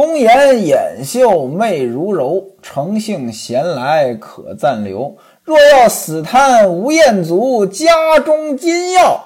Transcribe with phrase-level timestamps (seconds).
[0.00, 5.18] 公颜掩袖媚如柔，诚性闲来可暂留。
[5.44, 9.18] 若要死贪吴彦祖，家中金钥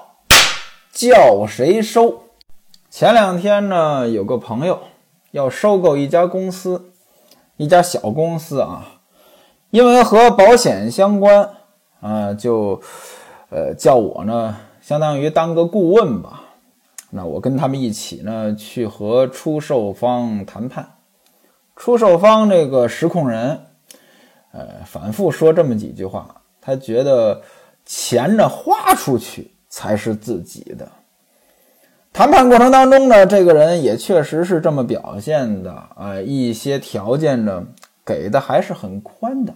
[0.93, 2.23] 叫谁收？
[2.91, 4.81] 前两天呢，有个朋友
[5.31, 6.91] 要收购一家公司，
[7.57, 8.99] 一家小公司啊，
[9.71, 11.51] 因为和保险相关
[12.01, 12.83] 啊，就
[13.49, 16.44] 呃叫我呢，相当于当个顾问吧。
[17.17, 20.97] 那我跟他们一起呢，去和出售方谈判。
[21.77, 23.61] 出售方这个实控人，
[24.51, 27.41] 呃，反复说这么几句话，他觉得
[27.87, 30.91] 钱呢花出去才是自己的。
[32.13, 37.65] 谈判过程当中呢，这个人也确实是这么表现的啊，一些条件呢
[38.05, 39.55] 给的还是很宽的。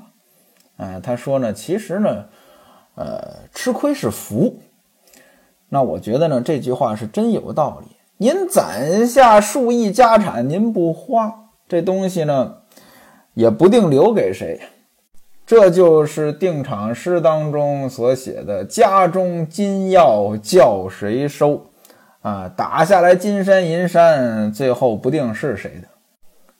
[0.76, 2.24] 哎，他说呢，其实呢，
[2.94, 4.60] 呃，吃亏是福。
[5.68, 7.96] 那我觉得呢，这句话是真有道理。
[8.16, 11.32] 您攒下数亿家产，您不花
[11.68, 12.54] 这东西呢，
[13.34, 14.60] 也不定留给谁。
[15.46, 21.66] 这就是定场诗当中所写的“家中金钥叫谁收”，
[22.20, 25.88] 啊，打下来金山银山，最后不定是谁的。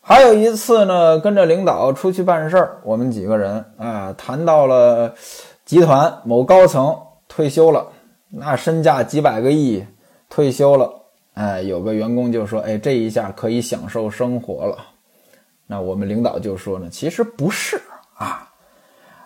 [0.01, 5.13] 还有一次呢，跟着领导出去办事儿，我们几个人啊，谈到了
[5.67, 6.97] 集团某高层
[7.27, 7.87] 退休了。
[8.31, 9.85] 那身价几百个亿，
[10.29, 10.93] 退休了，
[11.35, 14.77] 哎，有个员工就说：“哎，这一下可以享受生活了。”
[15.67, 17.81] 那我们领导就说呢：“其实不是
[18.17, 18.49] 啊，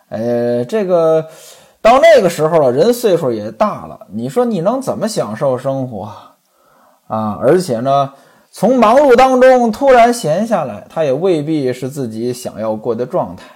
[0.09, 1.27] 呃，这个
[1.81, 6.13] 到那个时候了，人岁数也大了，你说你能怎么享受生活
[7.07, 7.39] 啊？
[7.41, 8.13] 而且呢，
[8.51, 13.47] 从忙碌当中突然闲下来，他也未必是自己想要过的状态，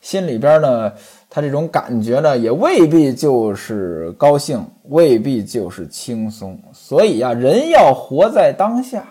[0.00, 0.92] 心里边呢。”
[1.32, 6.58] 他这种感觉呢，也未必就是高兴，未必就是轻松。
[6.72, 9.04] 所以呀，人要活在当下，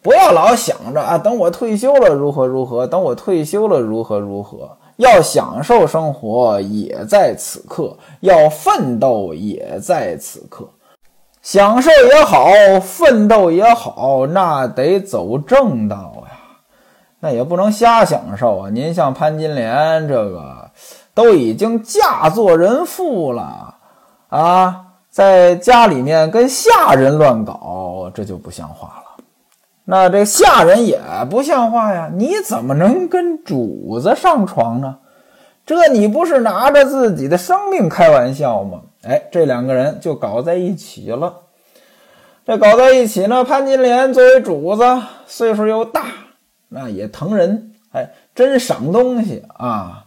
[0.00, 4.74] 不要老想着啊，等我退休了如何如何，等我退休了如何如何。
[4.96, 10.66] 要享受生活，也在此刻；要奋斗，也在此刻。
[11.42, 12.48] 享受也好，
[12.80, 16.29] 奋斗也好，那得走正道呀，
[17.20, 18.70] 那也不能瞎享受啊。
[18.70, 20.70] 您像潘金莲这个。
[21.12, 23.74] 都已经嫁作人妇了，
[24.28, 29.24] 啊，在家里面跟下人乱搞，这就不像话了。
[29.84, 30.98] 那这下人也
[31.28, 34.98] 不像话呀，你怎么能跟主子上床呢？
[35.66, 38.80] 这你不是拿着自己的生命开玩笑吗？
[39.02, 41.34] 哎，这两个人就搞在一起了。
[42.46, 44.82] 这搞在一起呢，潘金莲作为主子，
[45.26, 46.04] 岁数又大，
[46.70, 50.06] 那也疼人，哎，真赏东西啊。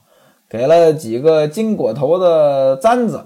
[0.49, 3.25] 给了几个金果头的簪子，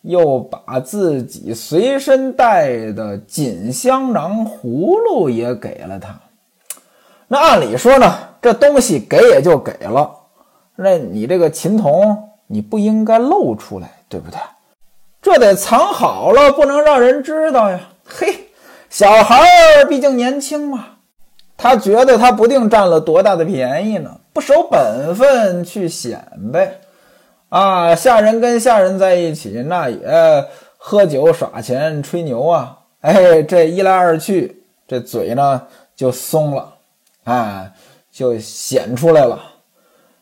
[0.00, 6.18] 又把自己随身带的锦香囊葫芦也给了他。
[7.28, 10.10] 那按理说呢，这东西给也就给了，
[10.76, 14.38] 那你这个琴童你不应该露出来，对不对？
[15.20, 17.80] 这得藏好了，不能让人知道呀。
[18.04, 18.48] 嘿，
[18.88, 20.86] 小孩儿毕竟年轻嘛。
[21.62, 26.80] 他觉得他不定占了多大的便宜呢，不守本分去显摆，
[27.50, 30.46] 啊，下人跟下人在一起，那也
[30.78, 35.60] 喝酒耍钱吹牛啊，哎，这一来二去，这嘴呢
[35.94, 36.72] 就松了，
[37.24, 37.70] 哎，
[38.10, 39.38] 就显出来了。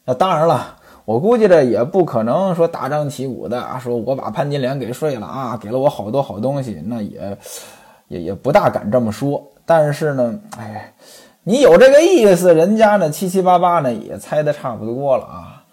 [0.07, 7.39] 那当然了，我估计这也不可能说大张旗鼓的啊说我把潘金莲给睡了啊，给了我好多好东西，那也
[8.09, 9.41] 也也不大敢这么说。
[9.65, 10.93] 但是呢，哎。
[11.49, 15.65] 你有这个意思，人家呢七七八八呢也猜的差不多了啊。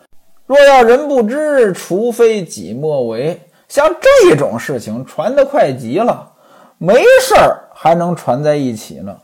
[0.46, 3.42] 若要人不知，除非己莫为。
[3.68, 6.32] 像这种事情传得快极了，
[6.78, 9.18] 没事儿还能传在一起呢。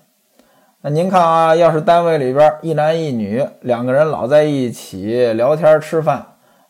[0.81, 6.25] 那您看啊，要是单位里边一男一女两个人老在一起聊天吃饭，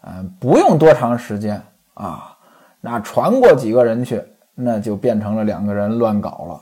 [0.06, 1.60] 嗯，不用多长时间
[1.96, 2.38] 啊，
[2.82, 4.22] 那传过几个人去，
[4.54, 6.62] 那就变成了两个人乱搞了。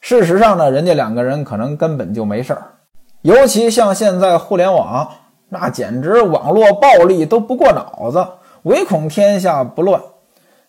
[0.00, 2.62] 事实上呢，人家两个人可能根本就没事儿，
[3.22, 5.08] 尤其像现在互联网，
[5.50, 8.26] 那简直网络暴力都不过脑子，
[8.62, 10.00] 唯恐天下不乱。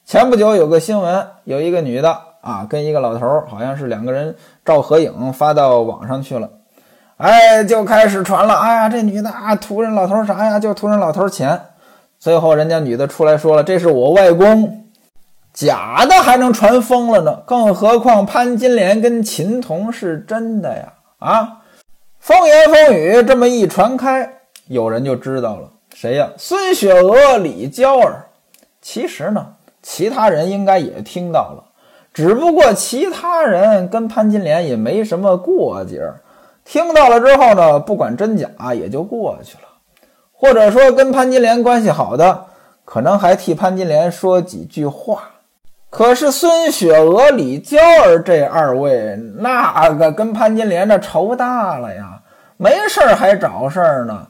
[0.03, 4.35] 前不久有个新闻，有一个女的啊，跟一个老头儿，好像是两个人
[4.65, 6.49] 照合影发到网上去了，
[7.17, 8.55] 哎，就开始传了。
[8.55, 10.59] 哎呀，这女的啊，图人老头啥呀？
[10.59, 11.59] 就图人老头钱。
[12.19, 14.80] 最后人家女的出来说了，这是我外公。
[15.53, 20.93] 假的还能传疯了呢，更何况潘金莲跟秦童是真的呀！
[21.19, 21.57] 啊，
[22.19, 24.33] 风言风语这么一传开，
[24.67, 26.29] 有人就知道了，谁呀？
[26.37, 28.27] 孙雪娥、李娇儿。
[28.81, 31.63] 其实呢，其他人应该也听到了，
[32.13, 36.21] 只不过其他人跟潘金莲也没什么过节儿，
[36.63, 39.67] 听到了之后呢，不管真假也就过去了。
[40.31, 42.45] 或者说跟潘金莲关系好的，
[42.85, 45.23] 可能还替潘金莲说几句话。
[45.91, 52.21] 可是孙雪娥、李娇儿这二位，那个跟潘金莲的仇大了呀，
[52.55, 54.25] 没事儿还找事儿呢。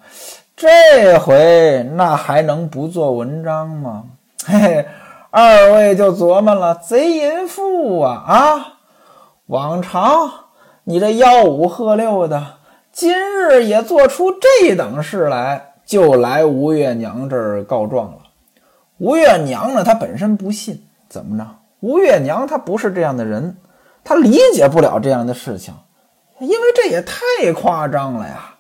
[0.56, 4.06] 这回那还能不做文章吗？
[4.44, 4.86] 嘿嘿，
[5.30, 8.74] 二位就琢磨了，贼淫妇啊啊！
[9.46, 10.32] 往常
[10.86, 12.44] 你这吆五喝六的，
[12.92, 18.18] 今日也做出这等事来，就来吴月娘这儿告状了。
[18.98, 21.46] 吴月娘呢，她本身不信，怎么着？
[21.82, 23.58] 吴月娘她不是这样的人，
[24.02, 25.74] 她理解不了这样的事情，
[26.40, 28.56] 因为这也太夸张了呀。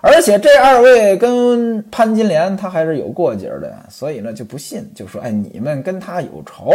[0.00, 6.70] 而且这二位跟潘金莲他还是有过节的，所以呢就不信，就说：“哎，你们跟他有仇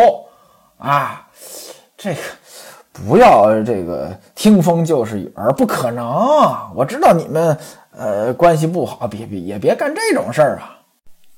[0.78, 1.26] 啊？
[1.96, 2.19] 这个
[2.92, 6.06] 不要这个听风就是雨儿，不可能。
[6.76, 7.58] 我知道你们
[7.96, 10.82] 呃关系不好，别别也别干这种事儿啊。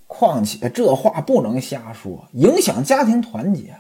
[0.08, 3.76] 况且这话不能瞎说，影响家庭团结。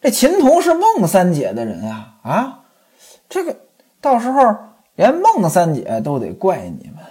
[0.00, 2.60] 这秦童是孟三姐的人啊啊，
[3.28, 3.56] 这个
[4.00, 4.56] 到时候
[4.94, 7.04] 连孟三姐都得怪你们。”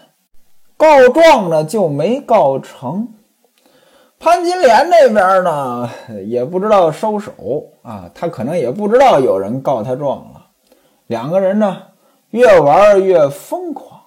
[0.78, 3.10] 告状呢就没告成，
[4.18, 5.90] 潘金莲那边呢
[6.26, 7.34] 也不知道收手
[7.82, 10.48] 啊，他可能也不知道有人告他状了。
[11.08, 11.82] 两个人呢
[12.30, 13.99] 越玩越疯狂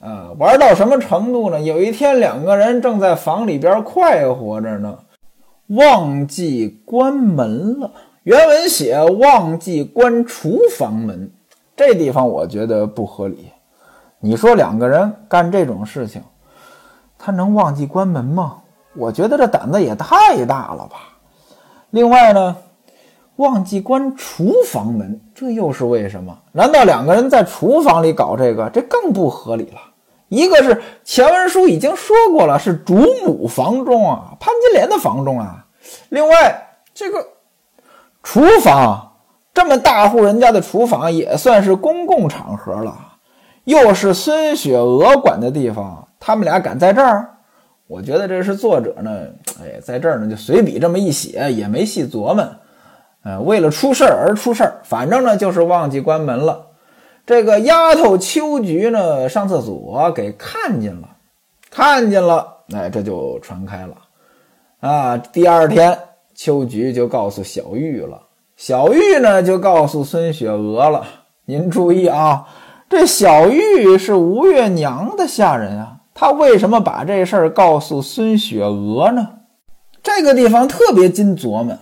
[0.00, 1.60] 啊，玩到什么程度呢？
[1.60, 4.98] 有一天两个人正在房里边快活着呢，
[5.66, 7.92] 忘记关门了。
[8.22, 11.30] 原文写忘记关厨房门，
[11.76, 13.50] 这地方我觉得不合理。
[14.20, 16.22] 你说两个人干这种事情，
[17.18, 18.58] 他能忘记关门吗？
[18.96, 21.18] 我觉得这胆子也太大了吧。
[21.90, 22.56] 另外呢，
[23.36, 26.38] 忘记关厨房门，这又是为什么？
[26.52, 28.68] 难道两个人在厨房里搞这个？
[28.70, 29.80] 这更不合理了。
[30.30, 32.94] 一个是前文书已经说过了，是主
[33.24, 35.66] 母房中啊，潘金莲的房中啊。
[36.08, 37.26] 另外，这个
[38.22, 39.12] 厨房
[39.52, 42.96] 这么大户人家的厨房，也算是公共场合了。
[43.64, 47.28] 又是孙雪娥管的地方，他们俩敢在这儿？
[47.88, 49.10] 我觉得这是作者呢，
[49.60, 52.48] 哎，在这儿呢就随笔这么一写，也没细琢磨。
[53.24, 56.68] 呃，为了出事儿而出事儿，反正呢就是忘记关门了。
[57.26, 61.08] 这个丫头秋菊呢上厕所给看见了，
[61.70, 63.96] 看见了，哎，这就传开了。
[64.80, 65.98] 啊，第二天
[66.34, 68.22] 秋菊就告诉小玉了，
[68.56, 71.06] 小玉呢就告诉孙雪娥了。
[71.44, 72.46] 您注意啊。
[72.88, 79.28] 这小玉是吴月娘的下人啊，她为什么把这事儿告诉孙雪娥呢？
[80.02, 81.78] 这个地方特别金琢磨。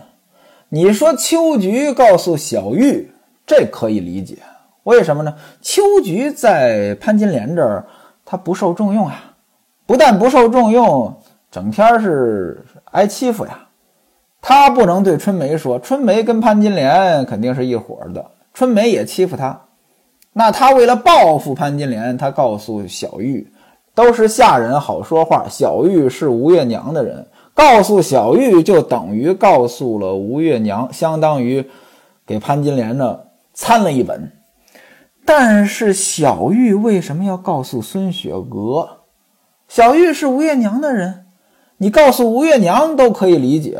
[0.69, 3.11] 你说秋菊告诉小玉，
[3.47, 4.37] 这可以理解，
[4.83, 5.35] 为什么呢？
[5.61, 7.85] 秋菊在潘金莲这儿，
[8.25, 9.35] 她不受重用啊，
[9.85, 11.13] 不但不受重用，
[11.51, 13.67] 整天是挨欺负呀。
[14.41, 19.59] 她不能对春梅说，春梅跟潘金莲肯定是一伙的，春梅也欺负她。
[20.31, 23.51] 那他为了报复潘金莲，他告诉小玉，
[23.93, 25.45] 都是下人好说话。
[25.49, 31.67] 小玉是吴月娘的人，告诉小玉就等于告诉了吴月娘，相当于
[32.25, 33.19] 给潘金莲呢
[33.53, 34.31] 参了一本。
[35.31, 39.01] 但是小玉为什么要告诉孙雪娥？
[39.67, 41.27] 小玉是吴月娘的人，
[41.77, 43.79] 你告诉吴月娘都可以理解，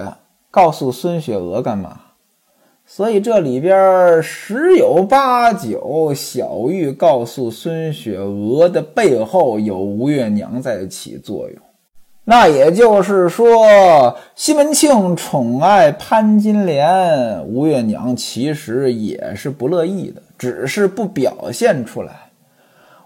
[0.51, 2.01] 告诉孙雪娥干嘛？
[2.85, 11.57] 所以这里边十有八九，小玉告诉孙雪娥的背后有吴月娘在起作用。
[12.29, 22.11] 那也就是说，西门庆宠爱潘金莲，吴月娘其实也是不乐意的，只是不表现出来。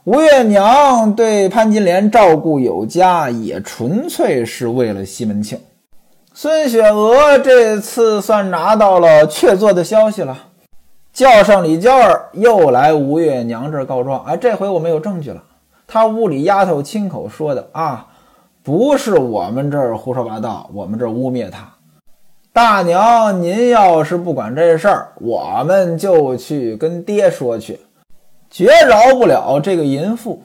[0.03, 5.57] 吴月娘对潘金莲照顾有加，也纯粹是为了西门庆。
[6.33, 10.37] 孙雪娥这次算拿到了确凿的消息了，
[11.13, 14.21] 叫上李娇儿又来吴月娘这儿告状。
[14.25, 15.41] 哎，这回我们有证据了，
[15.87, 18.07] 他屋里丫头亲口说的啊，
[18.63, 21.67] 不是我们这儿胡说八道，我们这儿污蔑他。
[22.53, 27.81] 大娘，您要是不管这事儿，我们就去跟爹说去，
[28.49, 30.43] 绝饶不了这个淫妇。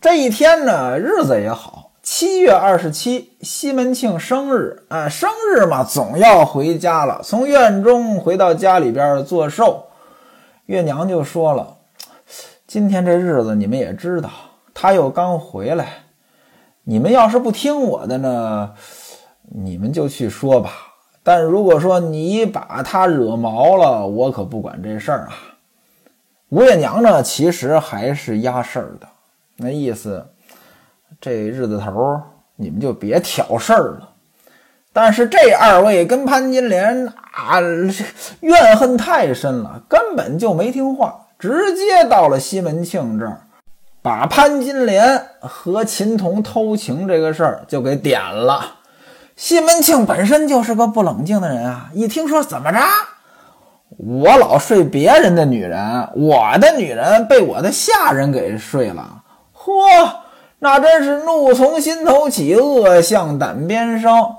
[0.00, 1.92] 这一天呢，日子也好。
[2.02, 7.20] 七月二十七，西门庆生日啊，生日嘛，总要回家了。
[7.24, 9.86] 从院中回到家里边做寿，
[10.66, 11.78] 月娘就说了
[12.68, 14.28] ：“今天这日子你们也知道，
[14.74, 15.86] 他又刚回来，
[16.88, 18.72] 你们要是不听我的呢，
[19.42, 20.70] 你们就去说吧。
[21.24, 25.32] 但如果说你把他惹毛了，我可不管这事儿啊。”
[26.50, 29.08] 吴月娘呢，其实还是压事儿的。
[29.56, 30.24] 那意思，
[31.20, 32.20] 这日子头
[32.54, 34.10] 你们就别挑事儿了。
[34.92, 37.58] 但是这二位跟潘金莲啊
[38.40, 43.40] 怨恨太深了，根本就没听话，直接到了西门庆这儿，
[44.06, 48.76] 把潘金莲和秦童偷情这个事儿就给点了。
[49.34, 52.78] 西门庆本身就是个不冷静的人啊，一听说怎么着，
[53.96, 60.08] 我老睡别人的女人，我的女人被我的下人给睡了，嚯，
[60.60, 64.36] 那真是怒从心头起，恶向胆边生。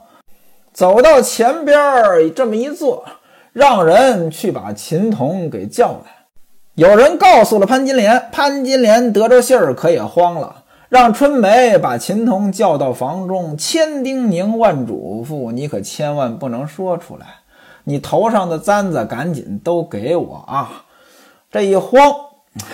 [0.71, 3.03] 走到前边儿这么一坐，
[3.51, 6.16] 让人去把秦童给叫来。
[6.77, 17.25] 有人告诉了潘金莲，潘金莲得着信儿可也慌了，让春梅把秦童叫到房中，千叮咛万嘱咐：“你可千万不能说出来，
[17.85, 20.83] 你头上的簪子赶紧都给我啊！”
[21.49, 21.99] 这一慌，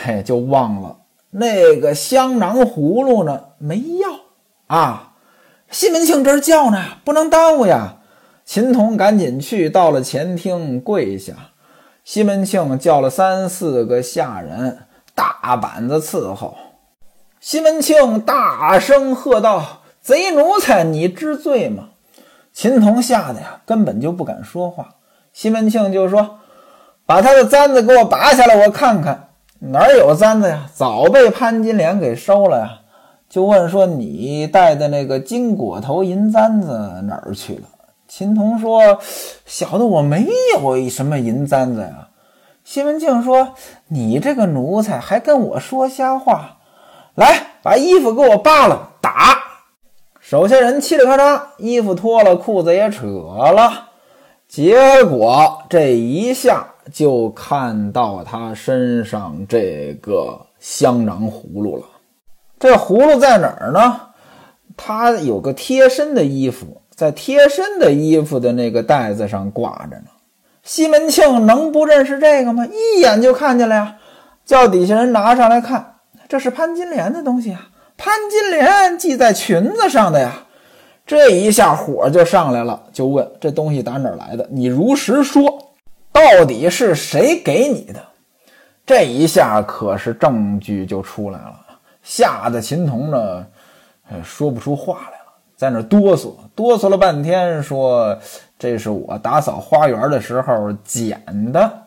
[0.03, 0.97] 嘿，就忘了
[1.29, 4.09] 那个香囊葫芦呢，没要
[4.67, 5.13] 啊。
[5.71, 7.99] 西门庆这儿叫呢，不能耽误呀。
[8.43, 11.33] 秦童赶紧去到了前厅跪下，
[12.03, 14.79] 西门庆叫了三四个下人，
[15.15, 16.55] 大板子伺候。
[17.39, 21.89] 西门庆大声喝道：“贼奴才，你知罪吗？”
[22.51, 24.95] 秦童吓得呀，根本就不敢说话。
[25.31, 26.39] 西门庆就说
[27.07, 29.29] ：“把他的簪子给我拔下来，我看看
[29.59, 30.69] 哪儿有簪子呀？
[30.73, 32.79] 早被潘金莲给收了呀。”
[33.29, 37.61] 就问说：“你戴的那个金果头银簪子哪儿去了？”
[38.15, 38.99] 秦童说
[39.43, 42.09] ：“小的我没有什么银簪子呀。”
[42.63, 43.55] 西门庆说
[43.89, 46.57] ：“你这个奴才还跟我说瞎话！
[47.15, 49.35] 来，把衣服给我扒了，打！”
[50.21, 53.89] 手下人嘁哩咔嚓，衣服脱了，裤子也扯了，
[54.47, 61.83] 结果这一下就看到他身上这个香囊葫芦了。
[62.59, 63.99] 这葫芦在哪儿呢？
[64.77, 70.05] 他有个贴身的衣服，在贴身的衣服的那个袋子上挂着呢。
[70.63, 72.65] 西门庆能不认识这个吗？
[72.65, 73.97] 一眼就看见了呀！
[74.45, 75.95] 叫底下人拿上来看，
[76.29, 77.67] 这是潘金莲的东西啊！
[77.97, 80.45] 潘金莲系在裙子上的呀！
[81.05, 84.47] 这一下火就上来了，就问这东西打哪儿来的？
[84.49, 85.73] 你如实说，
[86.13, 88.01] 到底是谁给你的？
[88.85, 91.59] 这一下可是证据就出来了。
[92.01, 93.45] 吓得秦童呢，
[94.23, 95.17] 说不出话来，
[95.63, 98.17] 在那哆嗦哆嗦了半天，说
[98.59, 101.85] ：“这是我打扫花园的时候捡的。”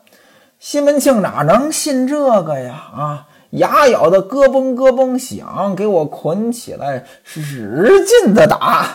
[0.58, 2.72] 西门庆哪能信这个呀？
[2.96, 7.86] 啊，牙咬的咯嘣咯嘣响，给我捆起来，使
[8.24, 8.86] 劲的打，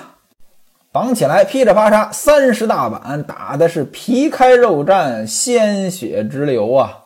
[0.92, 7.02] 绑起来，噼里啪嚓三十大板，打的是皮开肉绽，鲜血直流啊！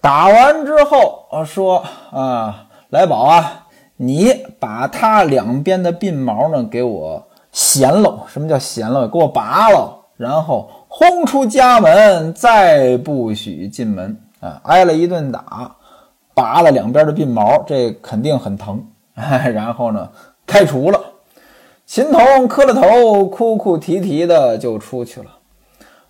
[0.00, 2.62] 打完之后，说啊。
[2.90, 3.63] 来宝啊，
[3.96, 8.24] 你把他两边的鬓毛呢给我衔了。
[8.28, 9.06] 什么叫衔了？
[9.08, 14.60] 给我拔了，然后轰出家门，再不许进门啊！
[14.64, 15.76] 挨了一顿打，
[16.34, 18.84] 拔了两边的鬓毛，这肯定很疼。
[19.14, 20.08] 然后呢，
[20.46, 21.00] 开除了。
[21.86, 25.26] 秦童磕了头，哭哭啼啼的就出去了。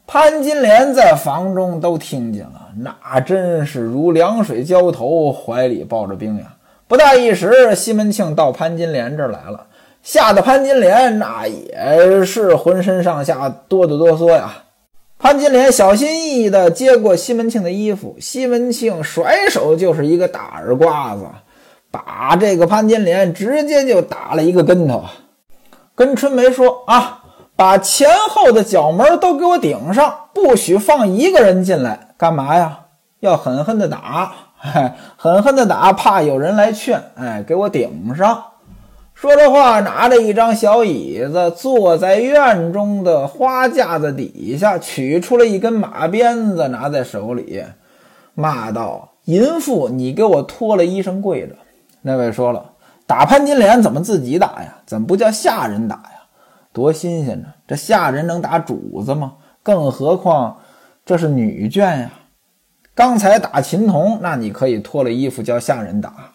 [0.07, 6.54] 潘金莲在房中都听见了，那真是如凉水浇头，怀里抱着冰呀。
[6.87, 9.67] 不大一时，西门庆到潘金莲这儿来了，
[10.03, 14.53] 吓得潘金莲那也是浑身上下哆哆哆嗦呀。
[15.19, 21.23] 潘金莲小心翼翼地接过西门庆的衣服，西门庆甩手就是一个大耳刮子，
[21.91, 25.05] 把这个潘金莲直接就打了一个跟头，
[25.95, 27.23] 跟春梅说：“啊，
[27.57, 32.09] 把前后的角门都给我顶上，不许放一个人进来。
[32.19, 32.81] 干嘛呀？
[33.21, 34.33] 要狠狠地打。”
[35.17, 37.03] 狠狠的打，怕有人来劝。
[37.17, 38.45] 哎，给我顶上！
[39.13, 47.63] 说着话，拿着一张小椅子，坐在院中的花架子底下，取出了一根马鞭子，拿在手里，
[48.35, 51.55] 骂道：“淫妇，你给我脱了衣裳跪着！”
[52.03, 52.73] 那位说了
[53.07, 54.79] ：“打潘金莲怎么自己打呀？
[54.85, 56.25] 怎么不叫下人打呀？
[56.73, 57.49] 多新鲜呢！
[57.69, 59.35] 这下人能打主子吗？
[59.63, 60.57] 更何况
[61.07, 62.11] 这是女眷呀！”
[62.95, 66.33] 刚才打秦童，那你可以脱了衣服叫下人打，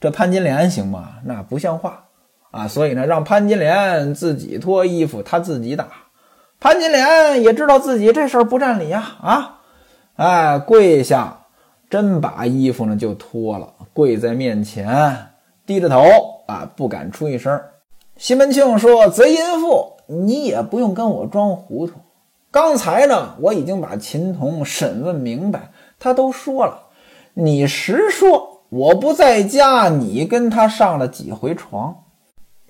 [0.00, 1.14] 这潘金莲行吗？
[1.24, 2.04] 那不像话
[2.52, 2.68] 啊！
[2.68, 5.88] 所以呢，让潘金莲自己脱衣服，她自己打。
[6.60, 9.58] 潘金莲也知道自己这事儿不占理呀，啊，
[10.14, 11.40] 哎，跪下，
[11.90, 15.26] 真把衣服呢就脱了，跪在面前，
[15.66, 16.04] 低着头
[16.46, 17.60] 啊，不敢出一声。
[18.16, 21.94] 西门庆说：“贼淫妇，你也不用跟我装糊涂。
[22.52, 26.78] 刚才呢，我已经把秦童审问明白。”他都说了，
[27.34, 31.96] 你实说我不在家，你跟他上了几回床？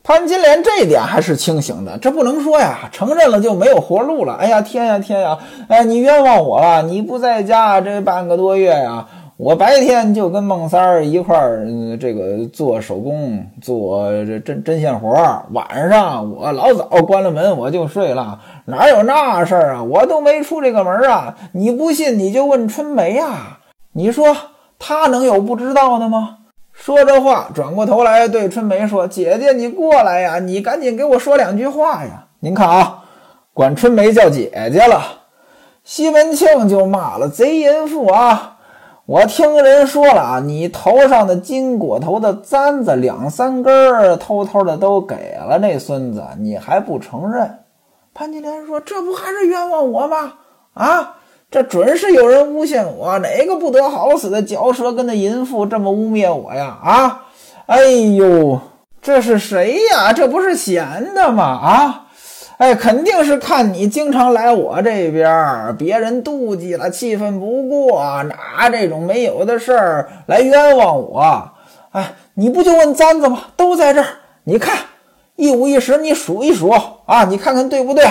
[0.02, 4.34] 潘金莲这点还是清醒的，这不能说呀，承认了就没有活路了。
[4.34, 6.82] 哎呀天呀天呀，哎，你冤枉我了！
[6.82, 9.04] 你不在家这半个多月呀，
[9.38, 11.68] 我白天就跟孟三儿一块儿
[12.00, 19.82] 这个做手工，做这针针线活儿，晚上我老早关了门我就睡了，哪有那事儿啊？
[19.82, 21.36] 我都没出这个门啊！
[21.52, 23.58] 你不信你就问春梅呀，
[23.92, 24.34] 你说
[24.78, 26.38] 她能有不知道的吗？
[26.72, 33.04] 说着话，转过头来对春梅说：“姐姐，你过来呀，你赶紧给我说两句话呀。”您看啊，
[33.52, 35.02] 管春梅叫姐姐了。
[35.84, 38.55] 西门庆就骂了：“贼淫妇啊！
[39.06, 47.60] 我听人说了啊，你头上的金果头的簪子两三根儿，偷偷的都给了那孙子，你还不承认？”
[48.12, 50.32] 潘金莲说：“这不还是冤枉我吗？
[50.74, 56.76] 啊！”这准是有人诬陷我，哪个不得好死的嚼舌根的淫妇这么污蔑我呀？
[56.82, 57.26] 啊！
[57.66, 58.58] 哎呦，
[59.00, 60.12] 这是谁呀？
[60.12, 61.44] 这不是闲的吗？
[61.44, 62.05] 啊！
[62.58, 71.50] 哎，肯定是看你经常来我这边，别人妒忌了，气愤不过，拿这种没有的事儿来冤枉我。
[71.92, 73.44] 哎，你不就问簪子吗？
[73.56, 74.06] 都在这儿，
[74.44, 74.76] 你看
[75.36, 76.70] 一五一十，你数一数
[77.04, 78.06] 啊，你看看对不对？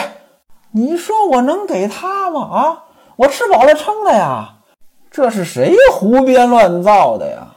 [0.72, 2.42] 你说我能给他吗？
[2.42, 2.84] 啊！
[3.16, 4.56] 我吃饱了撑的呀，
[5.10, 7.48] 这是谁胡编乱造的呀？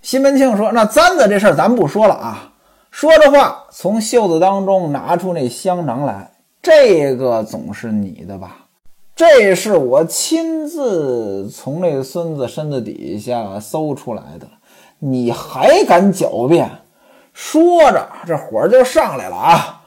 [0.00, 2.51] 西门庆说：“那簪子这事儿咱不说了啊。”
[2.92, 6.30] 说着话，从袖子当中拿出那香囊来，
[6.60, 8.66] 这个总是你的吧？
[9.16, 14.46] 这是我亲自从那孙子身子底下搜出来的，
[14.98, 16.70] 你还敢狡辩？
[17.32, 19.82] 说着，这火就上来了啊！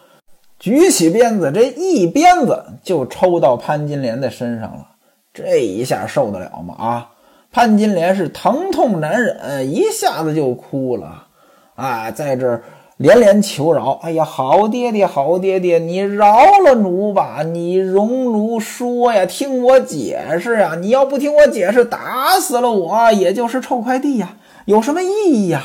[0.57, 4.87] 举起鞭子，这一鞭子就抽到潘金莲的身上了。
[5.31, 6.75] 这一下受得了吗？
[6.75, 7.09] 啊！
[7.51, 11.27] 潘金莲是疼痛难忍，一下子就哭了，
[11.75, 12.63] 啊，在这儿
[12.97, 13.99] 连连求饶。
[14.03, 17.41] 哎呀，好爹爹，好爹爹，你饶了奴吧！
[17.43, 20.75] 你容奴说呀，听我解释呀！
[20.79, 25.61] 你要不听我解释，打死了我也就是臭快递呀，有什么意义呀？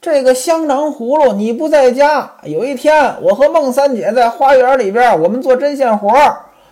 [0.00, 2.36] 这个香囊葫芦，你不在家。
[2.44, 6.14] 有一天，我和孟三姐在花园里边，我们做针线活。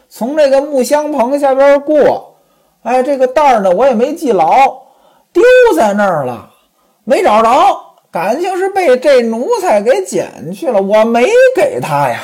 [0.09, 2.37] 从这个木香棚下边过，
[2.83, 4.47] 哎，这个袋儿呢，我也没记牢，
[5.33, 5.43] 丢
[5.77, 6.51] 在那儿了，
[7.03, 7.51] 没找着，
[8.16, 12.22] 感情是被这奴才给捡去了，我没给他呀。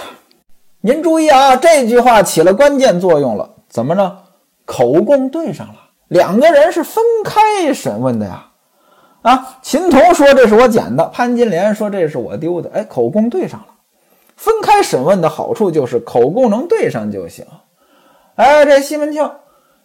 [0.81, 4.16] 您注意啊，这句话起了关键作用了，怎么着？
[4.64, 5.74] 口供对上了，
[6.09, 8.46] 两个人是分开审问的呀。
[9.20, 13.66] 啊，秦童说这是我捡的，潘金莲说这是我丢的，哎，口供对上了。
[14.35, 17.44] 分开审问的好处就是口供能对上就行。
[18.37, 19.31] 哎，这西门庆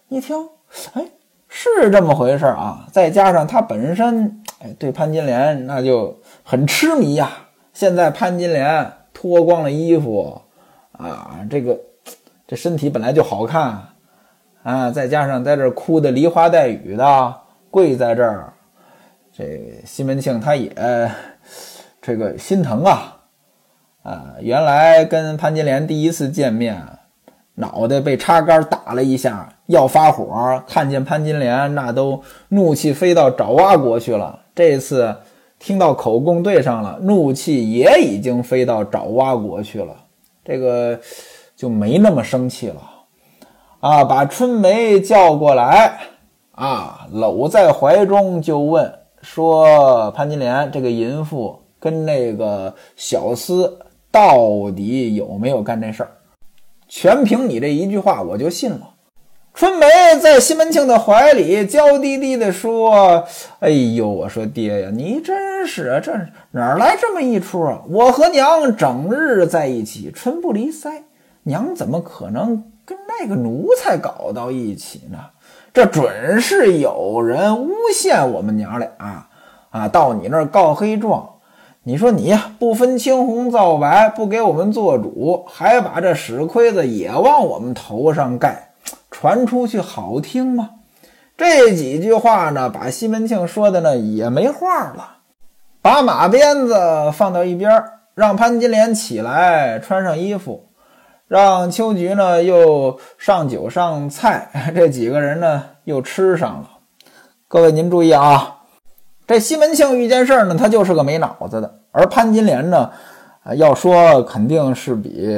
[0.08, 0.48] 一听，
[0.94, 1.04] 哎，
[1.50, 2.86] 是这么回事啊！
[2.90, 7.30] 再加上他本身，哎对潘金莲那就很痴迷呀。
[7.72, 10.42] 现在潘金莲脱光了衣服，
[10.92, 11.78] 啊，这个
[12.46, 13.90] 这身体本来就好看，
[14.64, 17.34] 啊，再加上在这哭的梨花带雨的，
[17.70, 18.52] 跪在这儿，
[19.32, 20.72] 这西门庆他也
[22.02, 23.18] 这个心疼啊，
[24.02, 26.97] 啊，原来跟潘金莲第一次见面。
[27.58, 34.38] 脑袋被插杆打了一下，要发火，看见潘金莲，那都怒气飞到爪哇国去了。
[34.54, 35.14] 这次
[35.58, 39.94] 听到口供对上了，怒气也已经飞到爪哇国去了，
[40.44, 41.00] 这个
[41.56, 42.80] 就没那么生气了。
[43.80, 45.98] 啊，把春梅叫过来，
[46.52, 53.72] 啊，搂在怀中就问说：“潘金莲这个淫妇跟那个小厮
[54.12, 56.10] 到底有没有干这事儿？”
[56.88, 58.94] 全凭你这一句话，我就信了。
[59.52, 59.86] 春梅
[60.20, 63.24] 在西门庆的怀里娇滴滴地说
[63.60, 66.12] ：“哎呦，我说爹呀，你真是啊，这
[66.52, 67.82] 哪来这么一出啊？
[67.88, 71.02] 我和娘整日在一起，唇不离腮，
[71.42, 75.18] 娘怎么可能跟那个奴才搞到一起呢？
[75.74, 78.88] 这准是有人诬陷我们娘俩
[79.70, 79.88] 啊！
[79.88, 81.28] 到你那儿告黑状。”
[81.84, 88.72] 你说你呀，不分青红皂白，不给我们做主，还把这屎盔子也往我们头上盖，
[89.10, 90.70] 传出去好听吗？
[91.36, 95.18] 这几句话呢，把西门庆说的呢也没话了。
[95.80, 97.82] 把马鞭子放到一边，
[98.14, 100.68] 让潘金莲起来穿上衣服，
[101.26, 106.68] 让秋菊呢又上酒上菜， 这几个人呢又吃上了。
[107.46, 108.57] 各位您注意啊。
[109.28, 112.90] 这西门庆遇见事儿呢，他就是个没脑子的；而潘金莲呢，
[113.56, 115.30] 要说肯定是比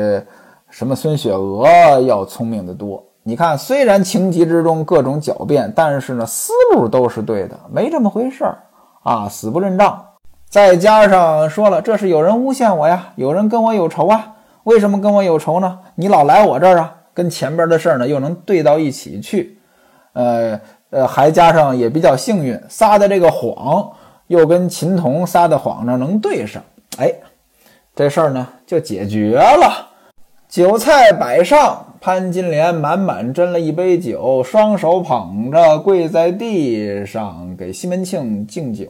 [0.69, 1.67] 什么孙雪娥
[2.07, 3.05] 要聪明的多。
[3.25, 8.59] 你看，虽然情急之中各种狡辩，但是呢，思路都是对的，没这么回事儿
[9.03, 10.07] 啊，死不认账。
[10.49, 14.37] 再加上说了，这是有人诬陷我呀，有人跟我有仇啊。
[14.63, 15.81] 为什么跟我有仇呢？
[15.97, 19.59] 你老来我这儿啊，跟前边的事儿呢又能对到一起去。
[20.13, 23.91] 呃呃，还加上也比较幸运，撒的这个谎
[24.27, 26.63] 又跟秦童撒的谎呢能对上。
[26.99, 27.13] 哎，
[27.95, 29.89] 这事儿呢就解决了。
[30.49, 38.89] 酒菜摆上，潘金莲满满斟了一杯酒，双手捧着跪在地上给西门庆敬酒。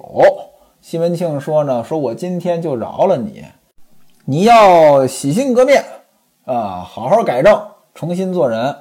[0.80, 3.44] 西门庆说呢：“说我今天就饶了你，
[4.24, 5.84] 你要洗心革面
[6.46, 7.62] 啊，好好改正，
[7.94, 8.74] 重新做人。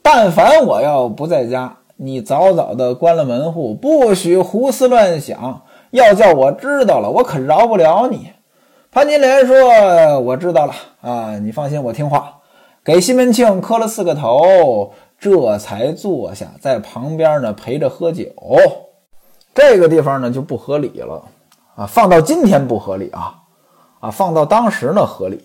[0.00, 5.62] 但凡我要不在家，你早早的关了门户，不许胡思乱想。
[5.90, 8.32] 要叫我知道了，我可饶不了你。”
[8.90, 12.38] 潘金莲说：“我知道了啊，你放心，我听话。”
[12.82, 18.24] 给西门庆磕了四个头，这才坐下，在旁边呢陪着喝酒。
[19.54, 21.22] 这个地方呢就不合理了。
[21.76, 23.34] 啊，放到今天不合理啊，
[24.00, 25.44] 啊，放到当时呢合理。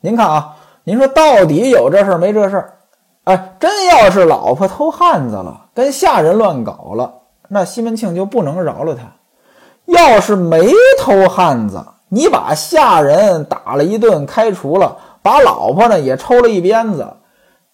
[0.00, 2.78] 您看啊，您说到底有这事儿没这事儿？
[3.24, 7.12] 哎，真要是老婆偷汉子了，跟下人乱搞了，
[7.48, 9.02] 那西门庆就不能饶了他。
[9.84, 17.06] 要是没偷汉子，你把下人打了一顿，开除了，把老婆呢也抽了一鞭子，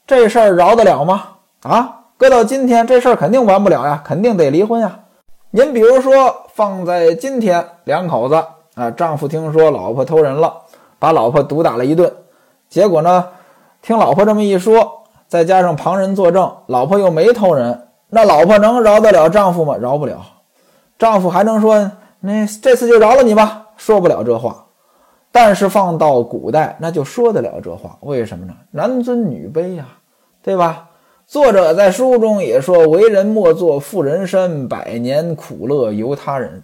[0.07, 1.25] 这事儿饶得了吗？
[1.63, 5.01] 啊，搁到今天，这事儿肯定完不了呀，肯定得离婚呀。
[5.51, 10.53] 您比如说，放在今天，两口子啊，丈夫听说老婆偷人了，
[10.99, 12.13] 把老婆毒打了一顿，
[12.69, 13.29] 结果呢，
[13.81, 14.98] 听老婆这么一说，
[15.29, 19.77] 再加上旁人作证，老婆又没偷人，那老婆能饶得了丈夫吗？
[19.77, 20.21] 饶不了。
[20.99, 23.67] 丈夫还能说，那这次就饶了你吧？
[23.77, 24.65] 说不了这话。
[25.31, 27.99] 但是放到古代，那就说得了这话。
[28.01, 28.55] 为什么呢？
[28.71, 29.87] 男尊女卑呀，
[30.43, 30.87] 对吧？
[31.27, 36.63] 作者在书中也说：“为人莫做妇人身，百年苦乐由他人。”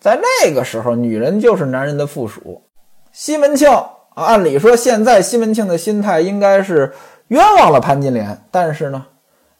[0.00, 2.62] 在那个时候，女人就是男人的附属。
[3.12, 3.70] 西门庆，
[4.14, 6.94] 按理说现在西门庆的心态应该是
[7.28, 9.04] 冤枉了潘金莲，但是呢，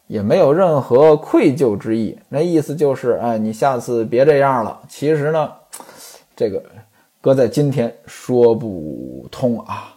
[0.07, 2.17] 也没有任何愧疚之意。
[2.29, 4.79] 那意思就是，哎，你下次别这样了。
[4.87, 5.51] 其实呢，
[6.35, 6.63] 这个
[7.19, 9.93] 搁在今天说不通啊。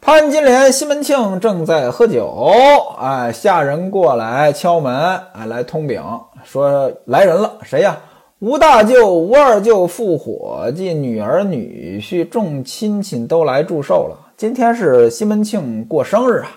[0.00, 2.50] 潘金莲、西门庆正在喝酒，
[2.98, 6.02] 哎，下人过来敲门，哎，来通禀
[6.42, 7.98] 说来人了，谁呀？
[8.40, 14.32] 吴大舅、吴二舅、副伙计、女儿、女婿，众亲戚都来祝寿了。
[14.36, 16.50] 今天是西门庆过生日啊！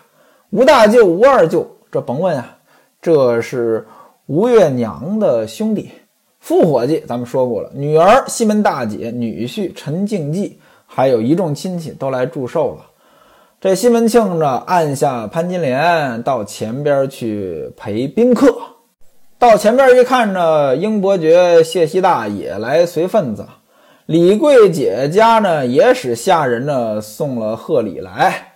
[0.52, 2.58] 吴大舅、吴二舅，这甭问啊，
[3.02, 3.86] 这是
[4.28, 5.92] 吴月娘的兄弟。
[6.40, 12.86] 副伙计，咱们说过了，女儿西门大姐，女婿陈静济，还有一众亲戚都来祝寿了。
[13.60, 18.56] 这西门庆呢，按下潘金莲到前边去陪宾客。
[19.38, 23.46] 到前边一看呢，英伯爵、谢希大也来随份子。
[24.06, 28.47] 李桂姐家呢，也使下人呢送了贺礼来。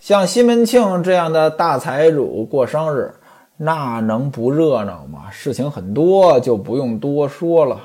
[0.00, 3.14] 像西门庆这样的大财主过生日，
[3.56, 5.30] 那能不热闹吗？
[5.30, 7.80] 事情很多，就不用多说了。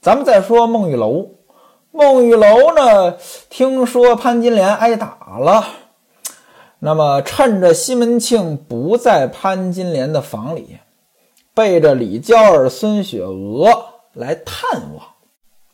[0.00, 1.30] 咱们再说孟玉楼。
[1.90, 3.16] 孟玉楼呢？
[3.48, 5.64] 听说潘金莲挨打了，
[6.80, 10.78] 那么趁着西门庆不在潘金莲的房里，
[11.54, 13.70] 背着李娇儿、孙雪娥
[14.12, 15.06] 来探望。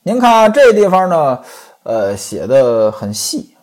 [0.03, 1.41] 您看这地方呢，
[1.83, 3.54] 呃，写的很细。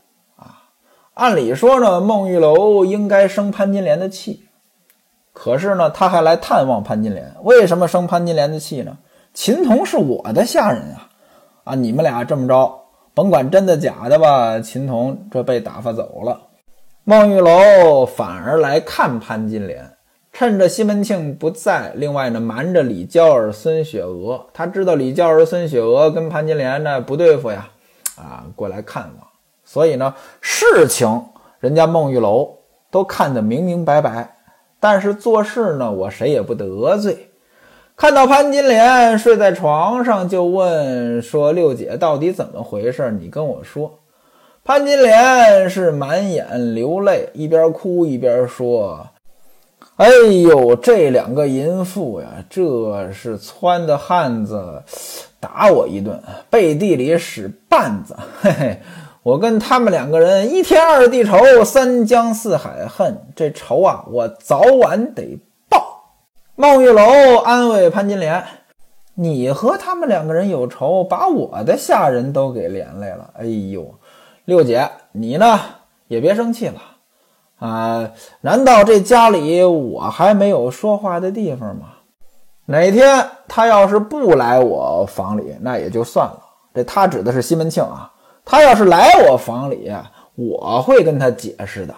[1.21, 4.45] 按理说呢，孟玉楼应该生潘金莲的气，
[5.33, 7.35] 可是呢，他还来探望潘金莲。
[7.43, 8.97] 为什么生潘金莲的气呢？
[9.31, 11.09] 秦童是我的下人啊。
[11.63, 14.59] 啊，你们俩这么着，甭管真的假的吧。
[14.61, 16.41] 秦童这被打发走了，
[17.03, 19.91] 孟玉楼反而来看潘金莲，
[20.33, 24.47] 趁着西门庆不在，另外呢瞒着李娇儿、孙雪娥。
[24.55, 27.69] 他知道李娇儿、孙雪娥跟潘金莲呢不对付呀，
[28.17, 29.27] 啊，过来看望。
[29.71, 31.23] 所以呢，事情
[31.61, 32.57] 人家孟玉楼
[32.91, 34.35] 都看得明明白白，
[34.81, 37.29] 但是做事呢，我谁也不得罪。
[37.95, 43.11] 看到潘金莲睡在床上，就问说：“六姐到底怎么回事？
[43.11, 43.99] 你跟我说。”
[44.65, 49.07] 潘金莲是满眼流泪，一边哭一边说
[49.95, 50.09] ：“哎
[50.43, 54.83] 呦，这两个淫妇呀，这是撺的汉子
[55.39, 58.13] 打我一顿，背地里使绊子。
[58.41, 58.81] 嘿嘿，
[59.23, 63.27] 我跟他们两个人一天二地仇，三江四海恨。
[63.35, 66.01] 这仇啊，我早晚得报。”
[66.55, 68.43] 孟玉楼安慰潘金莲
[69.13, 73.29] ：“你和他们两个人有仇，把我的下人都给连累了。
[73.37, 73.93] 哎呦，
[74.45, 75.59] 六姐，你呢
[76.07, 76.81] 也别生气了
[77.59, 78.11] 啊！
[78.41, 81.89] 难道这家里我还没有说话的地方吗？
[82.65, 86.39] 哪天他要是不来我房里，那也就算了。
[86.73, 88.10] 这他指的是西门庆啊。
[88.43, 89.91] 他要是来我房里，
[90.35, 91.93] 我会跟他解释的。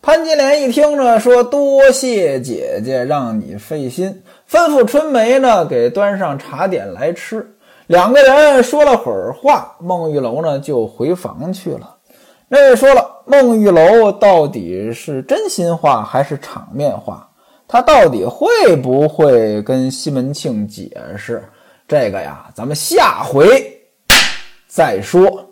[0.00, 7.54] 潘金莲一听呢，说：“多谢姐姐让你费心，吩咐春梅呢给端上茶点来吃。”
[7.88, 11.96] 两个人说了会儿话，孟玉楼呢就回房去了。
[12.48, 17.28] 那说了，孟玉楼到底是真心话还是场面话？
[17.66, 21.42] 他到底会不会跟西门庆解释？
[21.88, 23.76] 这个呀，咱们下回
[24.68, 25.44] 再说。